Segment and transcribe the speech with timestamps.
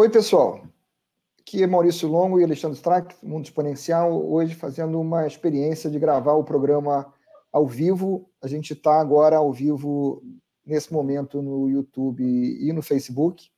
[0.00, 0.66] Oi, pessoal.
[1.38, 6.32] Aqui é Maurício Longo e Alexandre Strack, Mundo Exponencial, hoje fazendo uma experiência de gravar
[6.32, 7.12] o programa
[7.52, 8.26] ao vivo.
[8.40, 10.22] A gente está agora ao vivo
[10.64, 13.50] nesse momento no YouTube e no Facebook.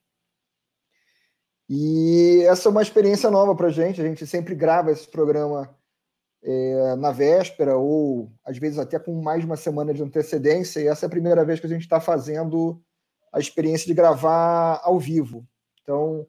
[1.68, 4.00] E essa é uma experiência nova para a gente.
[4.00, 5.72] A gente sempre grava esse programa
[6.42, 10.80] é, na véspera ou às vezes até com mais de uma semana de antecedência.
[10.80, 12.82] E essa é a primeira vez que a gente está fazendo
[13.32, 15.46] a experiência de gravar ao vivo.
[15.82, 16.26] Então,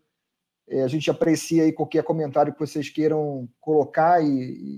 [0.68, 4.28] é, a gente aprecia aí qualquer comentário que vocês queiram colocar e,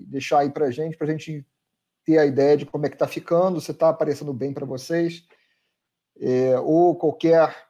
[0.02, 1.46] e deixar aí para a gente, para a gente
[2.04, 5.26] ter a ideia de como é que está ficando, se está aparecendo bem para vocês,
[6.20, 7.68] é, ou qualquer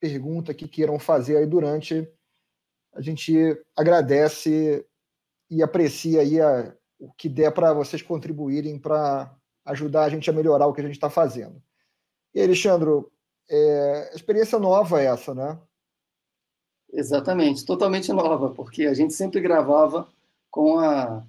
[0.00, 2.08] pergunta que queiram fazer aí durante,
[2.92, 3.34] a gente
[3.76, 4.86] agradece
[5.50, 9.34] e aprecia aí a, o que der para vocês contribuírem para
[9.64, 11.62] ajudar a gente a melhorar o que a gente está fazendo.
[12.34, 12.90] E Alexandre,
[13.48, 15.58] é, experiência nova essa, né?
[16.96, 20.06] Exatamente, totalmente nova, porque a gente sempre gravava
[20.48, 21.24] com a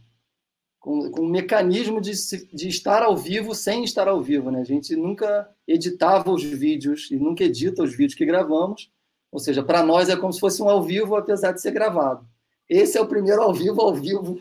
[0.80, 2.12] com, com um mecanismo de,
[2.54, 4.62] de estar ao vivo sem estar ao vivo, né?
[4.62, 8.92] A gente nunca editava os vídeos e nunca edita os vídeos que gravamos,
[9.32, 12.24] ou seja, para nós é como se fosse um ao vivo, apesar de ser gravado.
[12.70, 14.38] Esse é o primeiro ao vivo, ao vivo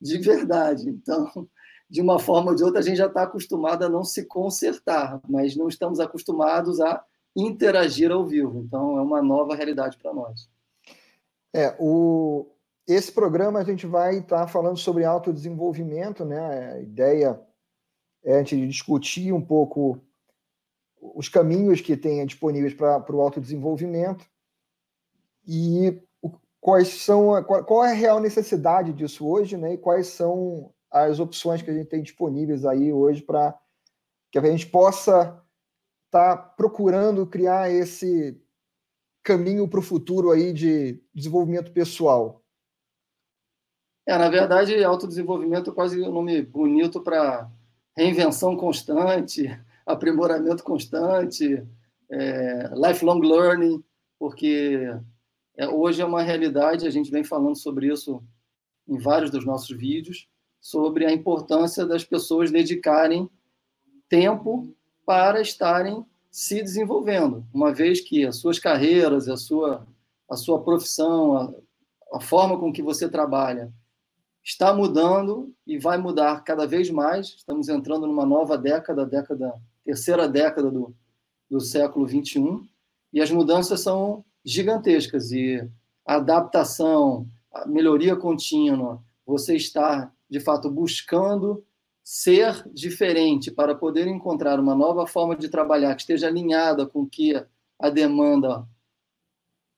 [0.00, 0.88] de verdade.
[0.88, 1.46] Então,
[1.88, 5.20] de uma forma ou de outra, a gente já está acostumado a não se consertar,
[5.28, 7.04] mas não estamos acostumados a
[7.36, 8.62] interagir ao vivo.
[8.66, 10.48] Então, é uma nova realidade para nós.
[11.54, 12.46] É, o,
[12.86, 16.72] esse programa a gente vai estar tá falando sobre autodesenvolvimento, né?
[16.74, 17.40] A ideia
[18.24, 20.00] é a gente discutir um pouco
[21.00, 24.24] os caminhos que tem disponíveis para o autodesenvolvimento
[25.46, 26.00] e
[26.60, 29.74] quais são qual, qual, é a real necessidade disso hoje, né?
[29.74, 33.58] E quais são as opções que a gente tem disponíveis aí hoje para
[34.30, 35.42] que a gente possa
[36.06, 38.41] estar tá procurando criar esse
[39.22, 42.42] caminho para o futuro aí de desenvolvimento pessoal?
[44.06, 47.48] É, na verdade, autodesenvolvimento é quase um nome bonito para
[47.96, 49.48] reinvenção constante,
[49.86, 51.64] aprimoramento constante,
[52.10, 53.82] é, lifelong learning,
[54.18, 54.88] porque
[55.56, 58.22] é, hoje é uma realidade, a gente vem falando sobre isso
[58.88, 60.28] em vários dos nossos vídeos,
[60.60, 63.30] sobre a importância das pessoas dedicarem
[64.08, 64.74] tempo
[65.06, 69.86] para estarem se desenvolvendo, uma vez que as suas carreiras, a sua,
[70.28, 71.54] a sua profissão, a,
[72.14, 73.70] a forma com que você trabalha
[74.42, 77.34] está mudando e vai mudar cada vez mais.
[77.36, 79.54] Estamos entrando numa nova década, década
[79.84, 80.94] terceira década do,
[81.50, 82.66] do século 21,
[83.12, 85.68] e as mudanças são gigantescas e
[86.06, 91.62] a adaptação, a melhoria contínua, você está de fato buscando
[92.04, 97.08] ser diferente para poder encontrar uma nova forma de trabalhar que esteja alinhada com o
[97.08, 97.34] que
[97.78, 98.66] a demanda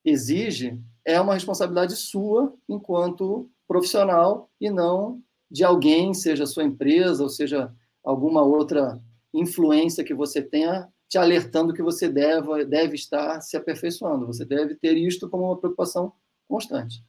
[0.04, 7.28] exige, é uma responsabilidade sua enquanto profissional e não de alguém, seja sua empresa ou
[7.28, 9.00] seja alguma outra
[9.32, 14.26] influência que você tenha te alertando que você deve, deve estar se aperfeiçoando.
[14.26, 16.12] Você deve ter isto como uma preocupação
[16.48, 17.04] constante.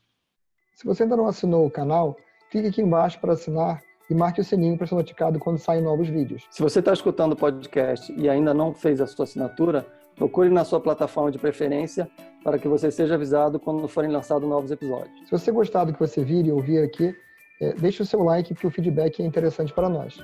[0.75, 2.15] Se você ainda não assinou o canal,
[2.51, 6.07] clique aqui embaixo para assinar e marque o sininho para ser notificado quando saem novos
[6.07, 6.45] vídeos.
[6.51, 9.85] Se você está escutando o podcast e ainda não fez a sua assinatura,
[10.15, 12.09] procure na sua plataforma de preferência
[12.43, 15.19] para que você seja avisado quando forem lançados novos episódios.
[15.25, 17.15] Se você gostar do que você vir e ouvir aqui,
[17.61, 20.17] é, deixe o seu like, porque o feedback é interessante para nós.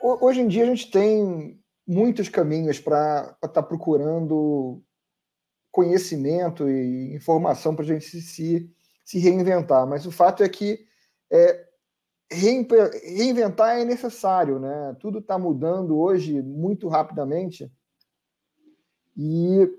[0.00, 4.82] Hoje em dia a gente tem muitos caminhos para estar tá procurando
[5.70, 8.70] conhecimento e informação para a gente se,
[9.04, 10.80] se reinventar, mas o fato é que
[11.32, 11.64] é,
[12.32, 14.96] reinventar é necessário, né?
[15.00, 17.70] Tudo está mudando hoje muito rapidamente
[19.16, 19.70] e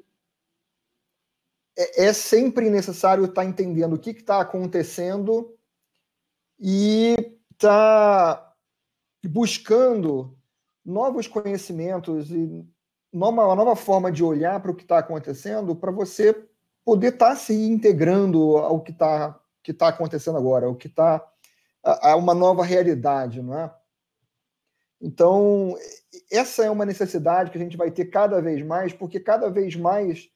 [1.77, 5.55] é, é sempre necessário estar tá entendendo o que está acontecendo
[6.59, 7.15] e
[7.51, 8.55] estar tá
[9.25, 10.37] buscando
[10.85, 12.65] novos conhecimentos e
[13.11, 16.47] uma nova forma de olhar para o que está acontecendo para você
[16.83, 21.25] poder estar tá se integrando ao que está que tá acontecendo agora, o que está
[21.83, 23.73] a, uma nova realidade, não é?
[25.01, 25.75] Então,
[26.31, 29.75] essa é uma necessidade que a gente vai ter cada vez mais, porque cada vez
[29.75, 30.29] mais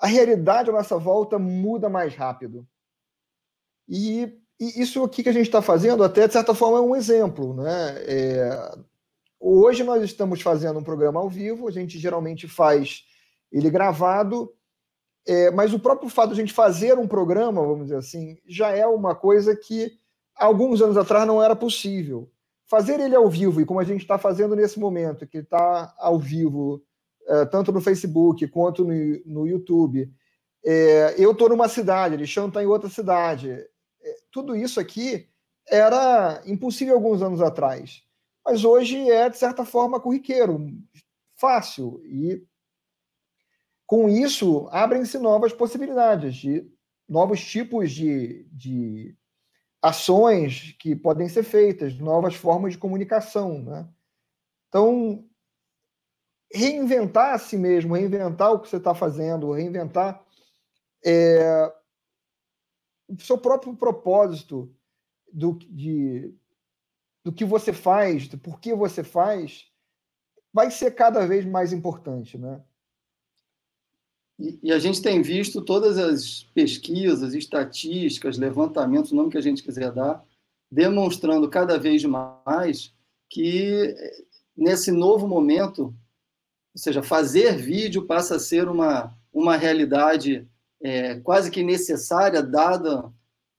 [0.00, 2.66] a realidade à nossa volta muda mais rápido.
[3.86, 6.96] E, e isso aqui que a gente está fazendo, até de certa forma, é um
[6.96, 7.54] exemplo.
[7.54, 7.94] Né?
[8.06, 8.78] É,
[9.38, 13.04] hoje nós estamos fazendo um programa ao vivo, a gente geralmente faz
[13.52, 14.50] ele gravado,
[15.26, 18.70] é, mas o próprio fato de a gente fazer um programa, vamos dizer assim, já
[18.70, 19.98] é uma coisa que
[20.36, 22.30] alguns anos atrás não era possível.
[22.66, 26.18] Fazer ele ao vivo, e como a gente está fazendo nesse momento, que está ao
[26.18, 26.82] vivo,
[27.26, 28.94] é, tanto no Facebook quanto no,
[29.26, 30.10] no YouTube,
[30.66, 33.50] É, eu estou numa cidade, Alexandre está em outra cidade.
[33.50, 35.28] É, tudo isso aqui
[35.68, 38.02] era impossível alguns anos atrás,
[38.42, 40.58] mas hoje é, de certa forma, corriqueiro,
[41.36, 42.00] fácil.
[42.04, 42.42] E
[43.86, 46.66] com isso, abrem-se novas possibilidades de
[47.06, 49.14] novos tipos de, de
[49.84, 53.62] ações que podem ser feitas, novas formas de comunicação.
[53.62, 53.86] Né?
[54.66, 55.28] Então,
[56.50, 60.24] reinventar a si mesmo, reinventar o que você está fazendo, reinventar
[61.04, 61.70] é,
[63.06, 64.74] o seu próprio propósito
[65.30, 66.34] do, de,
[67.22, 69.70] do que você faz, do porquê você faz,
[70.50, 72.64] vai ser cada vez mais importante, né?
[74.38, 79.42] E, e a gente tem visto todas as pesquisas, estatísticas, levantamentos, o nome que a
[79.42, 80.24] gente quiser dar,
[80.70, 82.92] demonstrando cada vez mais
[83.30, 83.94] que
[84.56, 85.94] nesse novo momento, ou
[86.76, 90.46] seja, fazer vídeo passa a ser uma, uma realidade
[90.82, 93.12] é, quase que necessária, dada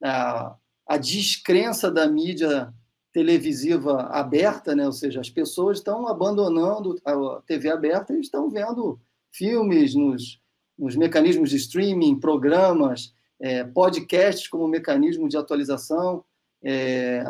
[0.04, 0.56] a,
[0.88, 2.74] a descrença da mídia
[3.12, 4.86] televisiva aberta, né?
[4.86, 9.00] ou seja, as pessoas estão abandonando a TV aberta e estão vendo
[9.31, 10.39] filmes nos,
[10.77, 16.24] nos mecanismos de streaming, programas, é, podcasts como mecanismo de atualização,
[16.63, 17.24] é,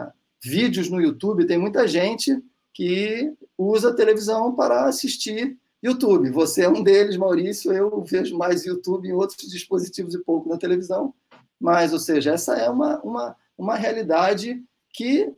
[0.44, 1.45] vídeos no YouTube.
[1.45, 2.42] Tem muita gente
[2.74, 6.30] que usa a televisão para assistir YouTube.
[6.31, 7.71] Você é um deles, Maurício.
[7.71, 11.13] Eu vejo mais YouTube em outros dispositivos e pouco na televisão.
[11.59, 15.31] Mas, ou seja, essa é uma, uma, uma realidade que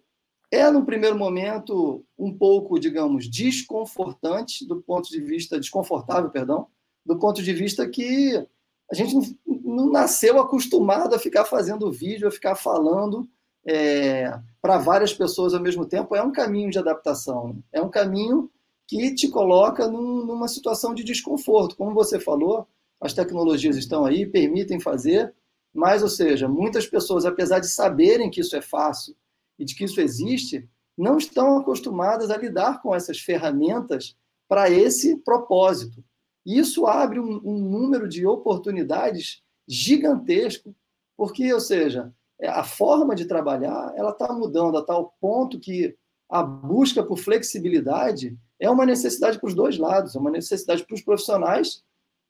[0.50, 6.68] é, no primeiro momento, um pouco, digamos, desconfortante, do ponto de vista, desconfortável, perdão,
[7.07, 8.45] do ponto de vista que
[8.92, 13.27] a gente não, nasceu acostumado a ficar fazendo vídeo, a ficar falando
[13.65, 14.30] é,
[14.62, 16.15] para várias pessoas ao mesmo tempo.
[16.15, 18.51] É um caminho de adaptação, é um caminho
[18.86, 21.77] que te coloca num, numa situação de desconforto.
[21.77, 22.68] Como você falou,
[23.00, 25.33] as tecnologias estão aí, permitem fazer,
[25.74, 29.15] mas, ou seja, muitas pessoas, apesar de saberem que isso é fácil
[29.57, 30.68] e de que isso existe,
[30.98, 34.15] não estão acostumadas a lidar com essas ferramentas
[34.48, 36.03] para esse propósito.
[36.48, 40.74] Isso abre um, um número de oportunidades gigantesco,
[41.18, 45.94] porque, ou seja, a forma de trabalhar ela está mudando a tal ponto que
[46.30, 50.96] a busca por flexibilidade é uma necessidade para os dois lados, é uma necessidade para
[50.96, 51.84] os profissionais,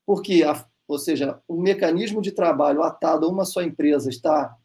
[0.03, 4.57] porque, a, ou seja, o mecanismo de trabalho atado a uma só empresa está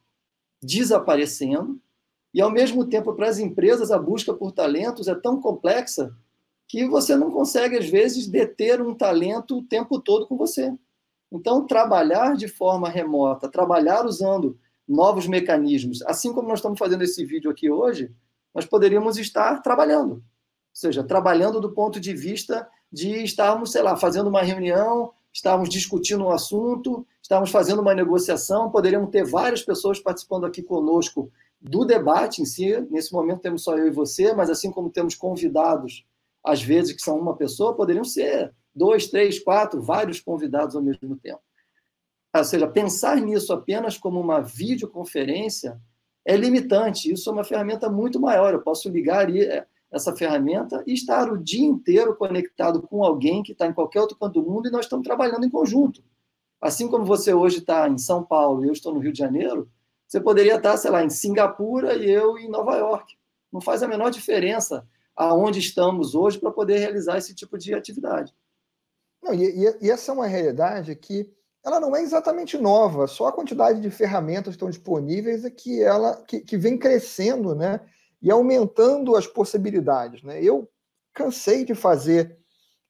[0.62, 1.78] desaparecendo,
[2.32, 6.16] e, ao mesmo tempo, para as empresas, a busca por talentos é tão complexa
[6.72, 10.72] que você não consegue, às vezes, deter um talento o tempo todo com você.
[11.30, 14.58] Então, trabalhar de forma remota, trabalhar usando
[14.88, 18.10] novos mecanismos, assim como nós estamos fazendo esse vídeo aqui hoje,
[18.54, 20.22] nós poderíamos estar trabalhando ou
[20.72, 26.24] seja, trabalhando do ponto de vista de estarmos, sei lá, fazendo uma reunião, estarmos discutindo
[26.24, 31.30] um assunto, estarmos fazendo uma negociação, poderíamos ter várias pessoas participando aqui conosco
[31.60, 32.80] do debate em si.
[32.90, 36.06] Nesse momento temos só eu e você, mas assim como temos convidados,
[36.44, 41.16] às vezes que são uma pessoa, poderiam ser dois, três, quatro, vários convidados ao mesmo
[41.16, 41.40] tempo.
[42.34, 45.80] Ou seja, pensar nisso apenas como uma videoconferência
[46.24, 47.12] é limitante.
[47.12, 48.54] Isso é uma ferramenta muito maior.
[48.54, 53.52] Eu posso ligar é, essa ferramenta e estar o dia inteiro conectado com alguém que
[53.52, 56.02] está em qualquer outro canto do mundo e nós estamos trabalhando em conjunto.
[56.60, 59.68] Assim como você hoje está em São Paulo e eu estou no Rio de Janeiro,
[60.06, 63.14] você poderia estar, sei lá, em Singapura e eu em Nova York.
[63.52, 68.34] Não faz a menor diferença aonde estamos hoje para poder realizar esse tipo de atividade.
[69.22, 71.30] Não, e, e, essa é uma realidade que
[71.64, 75.80] ela não é exatamente nova, só a quantidade de ferramentas que estão disponíveis é que
[75.80, 77.80] ela que, que vem crescendo, né?
[78.22, 80.22] e aumentando as possibilidades.
[80.22, 80.42] Né?
[80.42, 80.70] Eu
[81.12, 82.38] cansei de fazer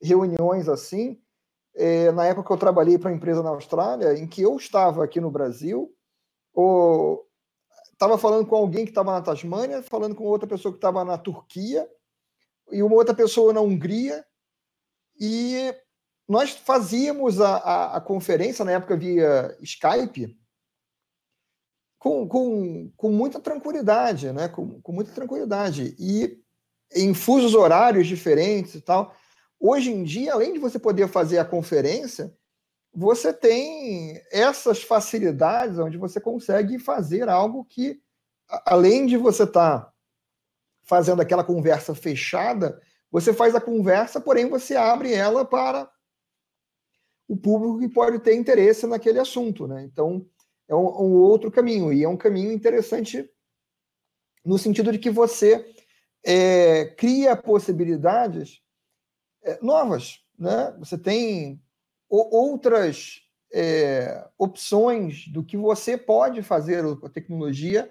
[0.01, 1.19] reuniões assim,
[1.75, 5.03] é, na época que eu trabalhei para uma empresa na Austrália, em que eu estava
[5.03, 5.91] aqui no Brasil,
[6.53, 7.27] ou
[7.93, 11.17] estava falando com alguém que estava na Tasmânia, falando com outra pessoa que estava na
[11.17, 11.89] Turquia,
[12.73, 14.25] e uma outra pessoa na Hungria,
[15.21, 15.75] e
[16.29, 20.37] nós fazíamos a, a, a conferência, na época via Skype,
[21.99, 24.49] com, com, com muita tranquilidade, né?
[24.49, 25.95] Com, com muita tranquilidade.
[25.99, 26.43] E
[26.95, 29.15] em fusos horários diferentes e tal.
[29.59, 32.35] Hoje em dia, além de você poder fazer a conferência,
[32.95, 38.01] você tem essas facilidades onde você consegue fazer algo que,
[38.67, 39.92] além de você estar tá
[40.85, 45.91] fazendo aquela conversa fechada, você faz a conversa, porém você abre ela para
[47.29, 49.85] o público que pode ter interesse naquele assunto, né?
[49.85, 50.27] Então,
[50.69, 53.29] é um, um, outro caminho, e é um caminho interessante
[54.45, 55.65] no sentido de que você
[56.25, 58.63] é, cria possibilidades
[59.43, 60.21] é, novas.
[60.39, 60.75] Né?
[60.79, 61.63] Você tem
[62.09, 63.23] outras
[63.53, 67.91] é, opções do que você pode fazer com a tecnologia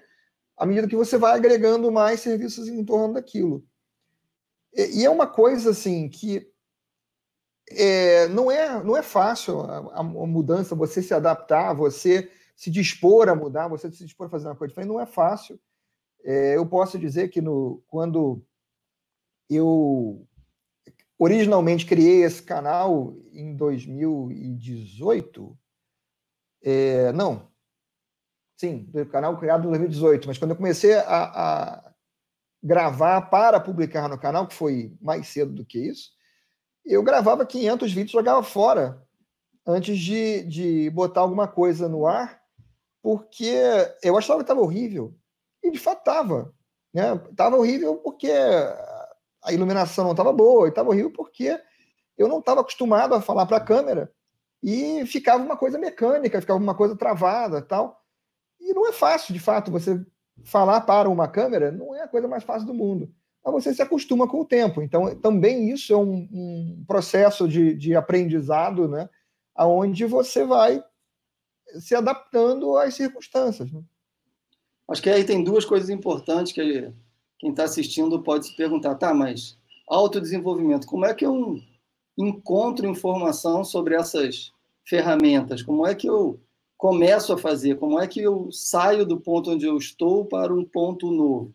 [0.62, 3.66] à medida que você vai agregando mais serviços em torno daquilo.
[4.72, 6.48] E, é uma coisa assim que
[7.68, 13.28] é, não, é, não é fácil a, a, mudança, você se adaptar, você se dispor
[13.28, 15.58] a mudar, você se dispor a fazer uma coisa diferente, não é fácil.
[16.22, 18.40] É, eu posso dizer que no, quando
[19.50, 20.24] eu
[21.18, 25.58] originalmente criei esse canal em 2018,
[26.62, 27.51] é, não,
[28.62, 31.92] sim, o canal criado em 2018, mas quando eu comecei a, a
[32.62, 36.12] gravar para publicar no canal, que foi mais cedo do que isso,
[36.86, 39.02] eu gravava 500 vídeos, jogava fora
[39.66, 42.40] antes de, de botar alguma coisa no ar,
[43.02, 43.52] porque
[44.00, 45.12] eu achava que estava horrível.
[45.60, 46.54] E de fato estava.
[46.94, 47.20] Né?
[47.32, 48.30] Estava horrível porque
[49.42, 51.60] a iluminação não estava boa, e estava horrível porque
[52.16, 54.12] eu não estava acostumado a falar para a câmera
[54.62, 58.01] e ficava uma coisa mecânica, ficava uma coisa travada tal.
[58.62, 60.00] E não é fácil, de fato, você
[60.44, 63.12] falar para uma câmera, não é a coisa mais fácil do mundo
[63.44, 64.80] mas você se acostuma com o tempo.
[64.82, 69.08] Então, também isso é um, um processo de, de aprendizado, né?
[69.58, 70.82] Onde você vai
[71.80, 73.70] se adaptando às circunstâncias.
[73.72, 73.82] Né?
[74.88, 76.92] Acho que aí tem duas coisas importantes que
[77.38, 81.58] quem está assistindo pode se perguntar, tá, mas autodesenvolvimento, como é que eu
[82.16, 84.52] encontro informação sobre essas
[84.84, 85.62] ferramentas?
[85.62, 86.38] Como é que eu
[86.82, 87.76] começo a fazer?
[87.76, 91.54] Como é que eu saio do ponto onde eu estou para um ponto novo?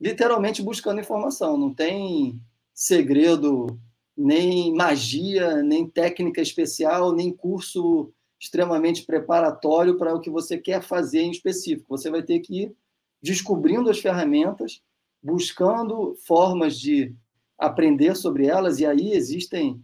[0.00, 1.56] literalmente buscando informação.
[1.56, 2.38] Não tem
[2.74, 3.78] segredo,
[4.16, 11.22] nem magia, nem técnica especial, nem curso extremamente preparatório para o que você quer fazer
[11.22, 11.96] em específico.
[11.96, 12.76] Você vai ter que ir
[13.22, 14.82] descobrindo as ferramentas,
[15.22, 17.14] buscando formas de
[17.56, 19.82] aprender sobre elas, e aí existem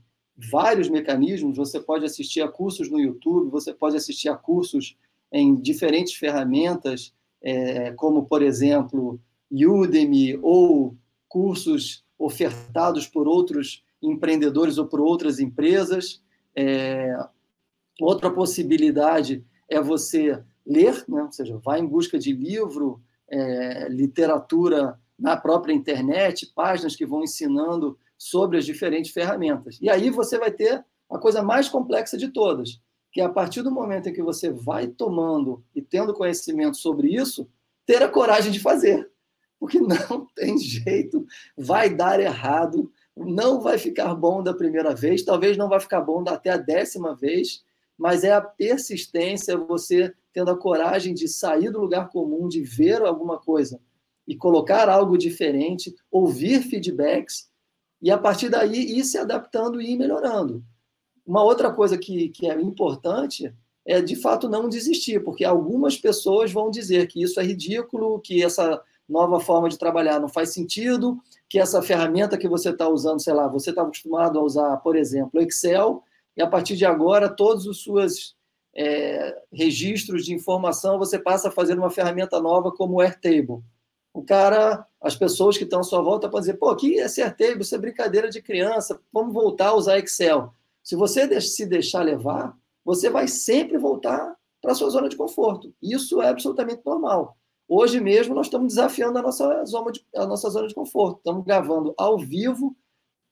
[0.50, 1.56] vários mecanismos.
[1.56, 4.96] Você pode assistir a cursos no YouTube, você pode assistir a cursos
[5.32, 9.20] em diferentes ferramentas, é, como, por exemplo,
[9.50, 10.96] Udemy ou
[11.28, 16.22] cursos ofertados por outros empreendedores ou por outras empresas.
[16.54, 17.16] É,
[18.00, 21.22] outra possibilidade é você ler, né?
[21.22, 27.22] ou seja, vai em busca de livro, é, literatura na própria internet, páginas que vão
[27.22, 29.78] ensinando sobre as diferentes ferramentas.
[29.80, 33.62] E aí você vai ter a coisa mais complexa de todas, que é a partir
[33.62, 37.48] do momento em que você vai tomando e tendo conhecimento sobre isso,
[37.86, 39.10] ter a coragem de fazer
[39.60, 41.24] porque não tem jeito,
[41.56, 46.24] vai dar errado, não vai ficar bom da primeira vez, talvez não vai ficar bom
[46.26, 47.62] até a décima vez,
[47.96, 53.02] mas é a persistência, você tendo a coragem de sair do lugar comum, de ver
[53.02, 53.78] alguma coisa
[54.26, 57.49] e colocar algo diferente, ouvir feedbacks
[58.00, 60.64] e a partir daí ir se adaptando e ir melhorando.
[61.26, 63.54] Uma outra coisa que, que é importante
[63.84, 68.42] é de fato não desistir, porque algumas pessoas vão dizer que isso é ridículo, que
[68.42, 73.20] essa nova forma de trabalhar não faz sentido, que essa ferramenta que você está usando,
[73.20, 76.04] sei lá, você está acostumado a usar, por exemplo, Excel,
[76.36, 78.36] e a partir de agora, todos os seus
[78.74, 83.62] é, registros de informação você passa a fazer uma ferramenta nova como o Airtable.
[84.12, 87.62] O cara, as pessoas que estão à sua volta podem dizer, pô, que esse Airtable,
[87.62, 90.52] isso é brincadeira de criança, vamos voltar a usar Excel.
[90.82, 95.72] Se você se deixar levar, você vai sempre voltar para a sua zona de conforto.
[95.80, 97.36] Isso é absolutamente normal.
[97.68, 101.18] Hoje mesmo nós estamos desafiando a nossa zona de, a nossa zona de conforto.
[101.18, 102.76] Estamos gravando ao vivo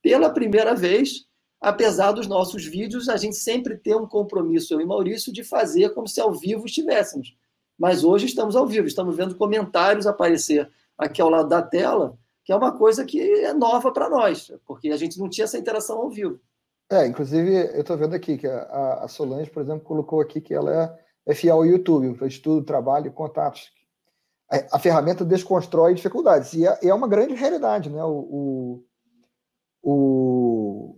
[0.00, 1.26] pela primeira vez,
[1.60, 5.92] apesar dos nossos vídeos, a gente sempre ter um compromisso, eu e Maurício, de fazer
[5.92, 7.36] como se ao vivo estivéssemos.
[7.78, 12.52] Mas hoje estamos ao vivo, estamos vendo comentários aparecer aqui ao lado da tela, que
[12.52, 15.98] é uma coisa que é nova para nós, porque a gente não tinha essa interação
[15.98, 16.40] ao vivo.
[16.90, 20.54] É, inclusive, eu estou vendo aqui que a, a Solange, por exemplo, colocou aqui que
[20.54, 23.70] ela é, é fiel ao YouTube, para estudo, trabalho e contatos
[24.50, 26.54] a, ferramenta desconstrói dificuldades.
[26.54, 28.02] E é, é, uma grande realidade, né?
[28.02, 28.82] O,
[29.82, 30.96] o,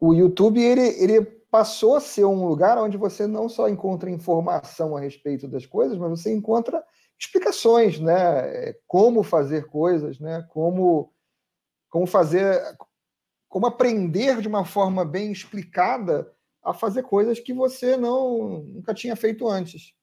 [0.00, 4.96] o YouTube ele, ele passou a ser um lugar onde você não só encontra informação
[4.96, 6.84] a respeito das coisas, mas você encontra
[7.16, 8.72] explicações, né?
[8.88, 10.42] Como fazer coisas, né?
[10.50, 11.14] Como,
[11.88, 12.60] como fazer,
[13.48, 16.28] como aprender de uma forma bem explicada
[16.60, 19.94] a fazer coisas que você não nunca tinha feito antes.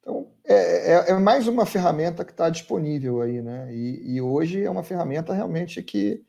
[0.00, 3.72] Então, é, é, é mais uma ferramenta que está disponível aí, né?
[3.72, 6.26] E, e, hoje é uma ferramenta realmente que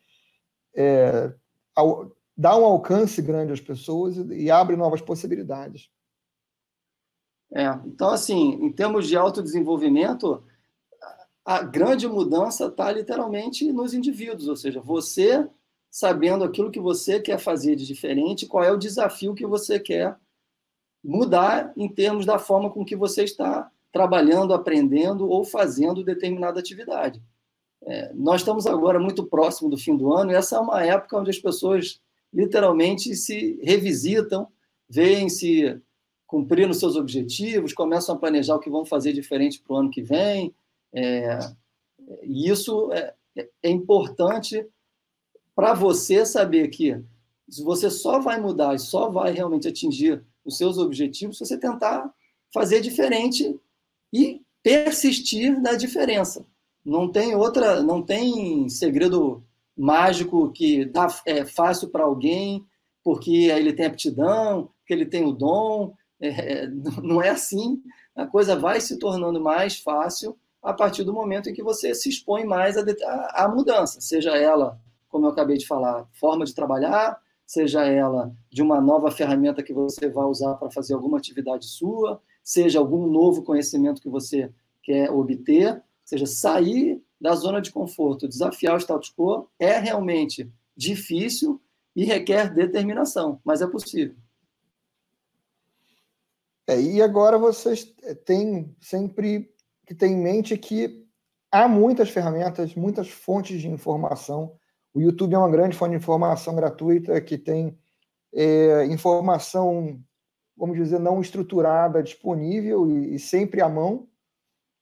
[0.75, 1.33] é,
[1.75, 5.89] ao, dá um alcance grande às pessoas e, e abre novas possibilidades.
[7.53, 10.41] É, então, assim, em termos de autodesenvolvimento,
[11.43, 15.49] a grande mudança está literalmente nos indivíduos, ou seja, você
[15.91, 20.15] sabendo aquilo que você quer fazer de diferente, qual é o desafio que você quer
[21.03, 27.21] mudar em termos da forma com que você está trabalhando, aprendendo ou fazendo determinada atividade.
[27.83, 31.17] É, nós estamos agora muito próximo do fim do ano e essa é uma época
[31.17, 31.99] onde as pessoas
[32.33, 34.47] literalmente se revisitam,
[34.87, 35.79] veem se
[36.25, 40.01] cumprindo seus objetivos, começam a planejar o que vão fazer diferente para o ano que
[40.01, 40.53] vem.
[40.93, 41.39] É,
[42.23, 43.13] e isso é,
[43.63, 44.65] é importante
[45.55, 47.01] para você saber que
[47.63, 52.13] você só vai mudar e só vai realmente atingir os seus objetivos se você tentar
[52.53, 53.59] fazer diferente
[54.13, 56.45] e persistir na diferença.
[56.85, 59.43] Não tem outra, não tem segredo
[59.79, 62.65] mágico que dá é fácil para alguém
[63.01, 65.93] porque ele tem aptidão, porque ele tem o dom.
[66.21, 66.67] É,
[67.01, 67.81] não é assim.
[68.15, 72.09] A coisa vai se tornando mais fácil a partir do momento em que você se
[72.09, 72.75] expõe mais
[73.33, 78.61] à, mudança, seja ela, como eu acabei de falar, forma de trabalhar, seja ela de
[78.61, 83.41] uma nova ferramenta que você vai usar para fazer alguma atividade sua, seja algum novo
[83.41, 84.51] conhecimento que você
[84.83, 91.61] quer obter, seja, sair da zona de conforto, desafiar o status quo é realmente difícil
[91.95, 94.15] e requer determinação, mas é possível.
[96.67, 97.83] É, e agora vocês
[98.25, 99.51] têm sempre
[99.85, 101.05] que ter em mente que
[101.51, 104.55] há muitas ferramentas, muitas fontes de informação.
[104.93, 107.77] O YouTube é uma grande fonte de informação gratuita que tem
[108.31, 109.99] é, informação
[110.59, 114.08] vamos dizer, não estruturada, disponível e, e, sempre à mão,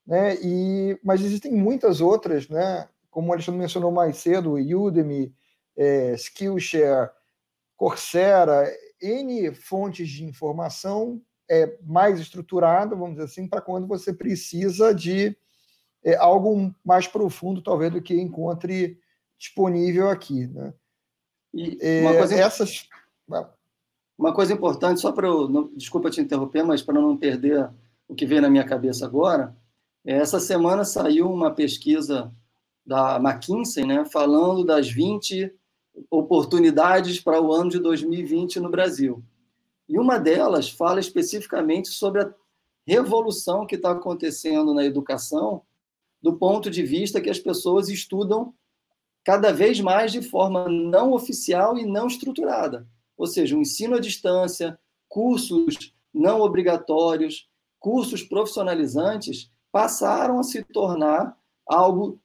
[0.08, 0.36] né?
[0.42, 2.88] E, mas existem muitas outras, né?
[3.10, 5.34] Como o Alexandre mencionou mais cedo, Udemy,
[5.76, 7.10] é, Skillshare,
[7.76, 8.66] Coursera,
[9.02, 15.36] N fontes de informação é, mais estruturada, vamos dizer assim, para quando você precisa de
[16.02, 18.98] é, algo mais profundo, talvez, do que encontre
[19.38, 20.72] disponível aqui, né?
[21.52, 22.34] E é, coisa...
[22.34, 22.88] essas
[24.18, 25.70] uma coisa importante, só para eu.
[25.76, 27.70] desculpa te interromper, mas para não perder
[28.08, 29.54] o que veio na minha cabeça agora,
[30.14, 32.32] essa semana saiu uma pesquisa
[32.84, 35.52] da McKinsey, né, falando das 20
[36.10, 39.22] oportunidades para o ano de 2020 no Brasil.
[39.88, 42.34] E uma delas fala especificamente sobre a
[42.86, 45.62] revolução que está acontecendo na educação,
[46.22, 48.54] do ponto de vista que as pessoas estudam
[49.24, 52.86] cada vez mais de forma não oficial e não estruturada
[53.18, 57.48] ou seja, o ensino à distância, cursos não obrigatórios,
[57.80, 62.20] cursos profissionalizantes, passaram a se tornar algo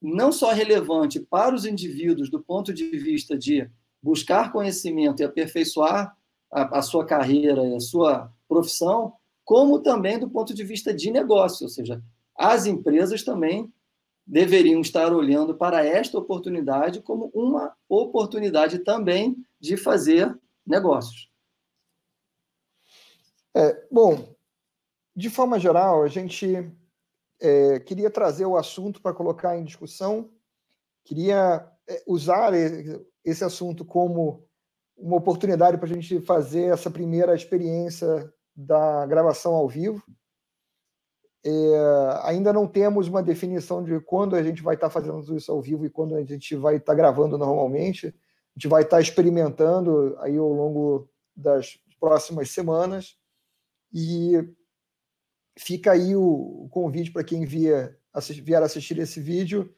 [0.00, 3.68] não só relevante para os indivíduos do ponto de vista de
[4.02, 6.16] buscar conhecimento e aperfeiçoar
[6.52, 11.10] a, a sua carreira e a sua profissão, como também do ponto de vista de
[11.10, 12.02] negócio, ou seja,
[12.36, 13.72] as empresas também
[14.26, 21.30] deveriam estar olhando para esta oportunidade como uma oportunidade também de fazer negócios.
[23.54, 24.35] É, bom,
[25.16, 26.70] de forma geral, a gente
[27.40, 30.30] é, queria trazer o assunto para colocar em discussão,
[31.02, 32.52] queria é, usar
[33.24, 34.46] esse assunto como
[34.94, 40.02] uma oportunidade para a gente fazer essa primeira experiência da gravação ao vivo.
[41.44, 41.50] É,
[42.24, 45.86] ainda não temos uma definição de quando a gente vai estar fazendo isso ao vivo
[45.86, 48.08] e quando a gente vai estar gravando normalmente.
[48.08, 53.16] A gente vai estar experimentando aí ao longo das próximas semanas
[53.92, 54.42] e
[55.56, 59.72] fica aí o, convite para quem via, assist, vier assistir esse vídeo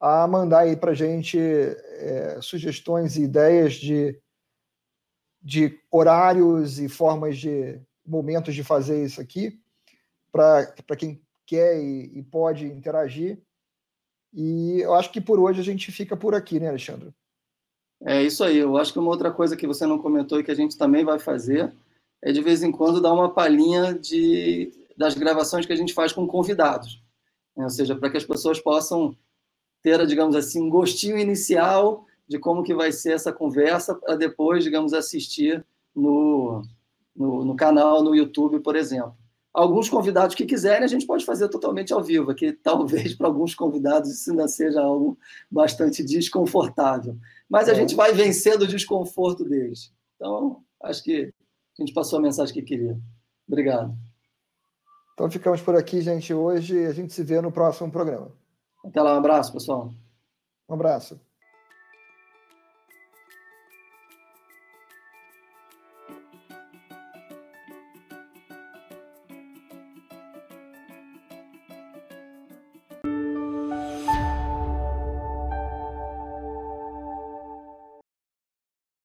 [0.00, 4.20] a mandar aí para a gente é, sugestões e ideias de,
[5.40, 9.58] de horários e formas de momentos de fazer isso aqui
[10.30, 13.40] para quem quer e, e, pode interagir.
[14.32, 17.14] E eu acho que por hoje a gente fica por aqui, né, Alexandre?
[18.02, 18.58] É isso aí.
[18.58, 21.04] Eu acho que uma outra coisa que você não comentou e que a gente também
[21.04, 21.72] vai fazer
[22.20, 26.12] é de vez em quando dar uma palhinha de, das gravações que a gente faz
[26.12, 27.02] com convidados.
[27.56, 27.64] Né?
[27.64, 29.16] Ou seja, para que as pessoas possam
[29.82, 34.64] ter, digamos assim, um gostinho inicial de como que vai ser essa conversa para depois,
[34.64, 36.62] digamos, assistir no,
[37.14, 39.16] no, no canal no YouTube, por exemplo
[39.54, 43.54] alguns convidados que quiserem, a gente pode fazer totalmente ao vivo, aqui talvez para alguns
[43.54, 45.16] convidados isso ainda seja algo
[45.48, 47.16] bastante desconfortável.
[47.48, 47.76] Mas a é.
[47.76, 49.92] gente vai vencendo o desconforto deles.
[50.16, 51.32] Então, acho que
[51.78, 52.98] a gente passou a mensagem que queria.
[53.46, 53.94] Obrigado.
[55.14, 56.84] Então ficamos por aqui, gente, hoje.
[56.84, 58.32] A gente se vê no próximo programa.
[58.84, 59.90] Até lá, um abraço, pessoal.
[60.68, 61.18] Um abraço.